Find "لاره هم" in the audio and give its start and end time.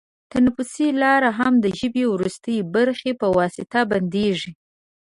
1.01-1.53